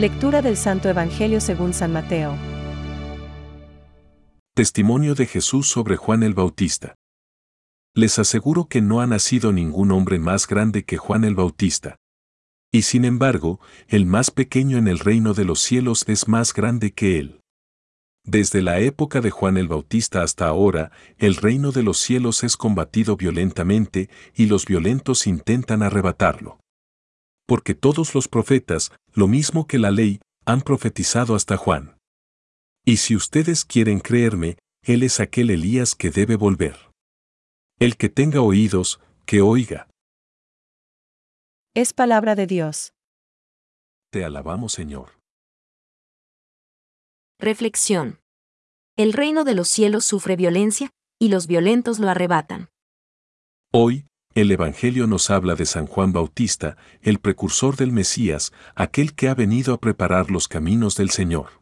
[0.00, 2.34] Lectura del Santo Evangelio según San Mateo.
[4.54, 6.94] Testimonio de Jesús sobre Juan el Bautista.
[7.94, 11.96] Les aseguro que no ha nacido ningún hombre más grande que Juan el Bautista.
[12.72, 16.92] Y sin embargo, el más pequeño en el reino de los cielos es más grande
[16.92, 17.42] que él.
[18.24, 22.56] Desde la época de Juan el Bautista hasta ahora, el reino de los cielos es
[22.56, 26.58] combatido violentamente y los violentos intentan arrebatarlo
[27.50, 31.98] porque todos los profetas, lo mismo que la ley, han profetizado hasta Juan.
[32.86, 36.92] Y si ustedes quieren creerme, Él es aquel Elías que debe volver.
[37.80, 39.88] El que tenga oídos, que oiga.
[41.74, 42.92] Es palabra de Dios.
[44.12, 45.18] Te alabamos, Señor.
[47.40, 48.20] Reflexión.
[48.96, 52.68] El reino de los cielos sufre violencia, y los violentos lo arrebatan.
[53.72, 59.28] Hoy, el Evangelio nos habla de San Juan Bautista, el precursor del Mesías, aquel que
[59.28, 61.60] ha venido a preparar los caminos del Señor.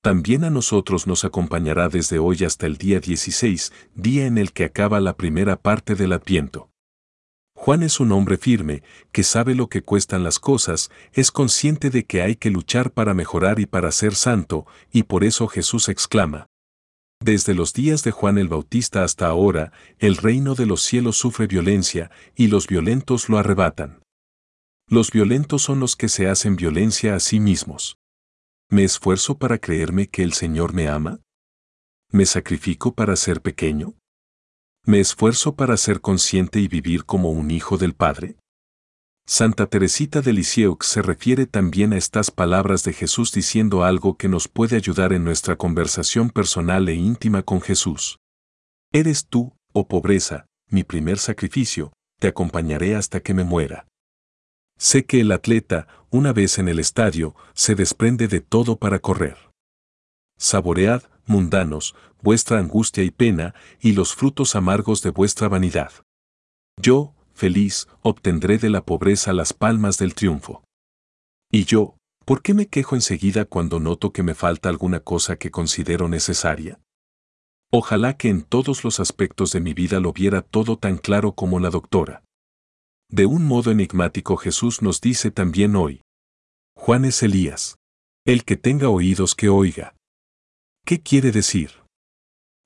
[0.00, 4.64] También a nosotros nos acompañará desde hoy hasta el día 16, día en el que
[4.64, 6.70] acaba la primera parte del Adviento.
[7.54, 12.04] Juan es un hombre firme, que sabe lo que cuestan las cosas, es consciente de
[12.04, 16.48] que hay que luchar para mejorar y para ser santo, y por eso Jesús exclama,
[17.22, 21.46] desde los días de Juan el Bautista hasta ahora, el reino de los cielos sufre
[21.46, 24.02] violencia, y los violentos lo arrebatan.
[24.88, 27.96] Los violentos son los que se hacen violencia a sí mismos.
[28.68, 31.20] ¿Me esfuerzo para creerme que el Señor me ama?
[32.10, 33.94] ¿Me sacrifico para ser pequeño?
[34.84, 38.36] ¿Me esfuerzo para ser consciente y vivir como un hijo del Padre?
[39.26, 44.28] Santa Teresita de Lisieux se refiere también a estas palabras de Jesús diciendo algo que
[44.28, 48.18] nos puede ayudar en nuestra conversación personal e íntima con Jesús.
[48.92, 53.86] Eres tú, oh pobreza, mi primer sacrificio, te acompañaré hasta que me muera.
[54.76, 59.36] Sé que el atleta, una vez en el estadio, se desprende de todo para correr.
[60.36, 65.92] Saboread, mundanos, vuestra angustia y pena, y los frutos amargos de vuestra vanidad.
[66.80, 70.64] Yo, feliz, obtendré de la pobreza las palmas del triunfo.
[71.50, 75.50] Y yo, ¿por qué me quejo enseguida cuando noto que me falta alguna cosa que
[75.50, 76.80] considero necesaria?
[77.70, 81.58] Ojalá que en todos los aspectos de mi vida lo viera todo tan claro como
[81.58, 82.22] la doctora.
[83.08, 86.02] De un modo enigmático Jesús nos dice también hoy.
[86.74, 87.76] Juan es Elías.
[88.26, 89.94] El que tenga oídos que oiga.
[90.84, 91.82] ¿Qué quiere decir?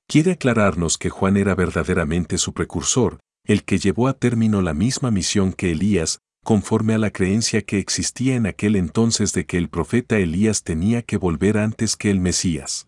[0.07, 5.09] Quiere aclararnos que Juan era verdaderamente su precursor, el que llevó a término la misma
[5.09, 9.69] misión que Elías, conforme a la creencia que existía en aquel entonces de que el
[9.69, 12.87] profeta Elías tenía que volver antes que el Mesías.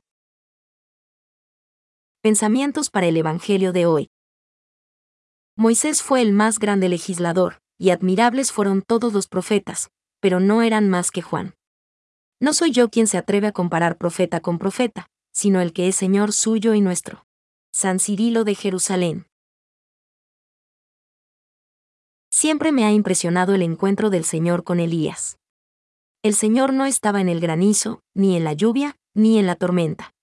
[2.22, 4.10] Pensamientos para el Evangelio de hoy.
[5.56, 9.90] Moisés fue el más grande legislador, y admirables fueron todos los profetas,
[10.20, 11.56] pero no eran más que Juan.
[12.42, 15.96] No soy yo quien se atreve a comparar profeta con profeta, sino el que es
[15.96, 17.26] Señor suyo y nuestro.
[17.72, 19.29] San Cirilo de Jerusalén.
[22.42, 25.38] Siempre me ha impresionado el encuentro del Señor con Elías.
[26.24, 30.14] El Señor no estaba en el granizo, ni en la lluvia, ni en la tormenta.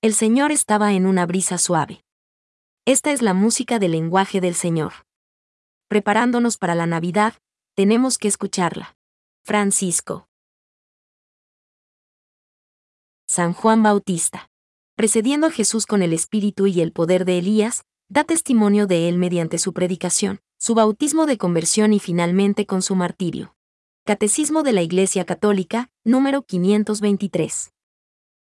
[0.00, 2.02] El Señor estaba en una brisa suave.
[2.86, 4.94] Esta es la música del lenguaje del Señor.
[5.88, 7.34] Preparándonos para la Navidad,
[7.74, 8.96] tenemos que escucharla.
[9.42, 10.30] Francisco.
[13.28, 14.48] San Juan Bautista.
[14.96, 19.18] Precediendo a Jesús con el espíritu y el poder de Elías, da testimonio de él
[19.18, 23.54] mediante su predicación, su bautismo de conversión y finalmente con su martirio.
[24.06, 27.73] Catecismo de la Iglesia Católica, número 523.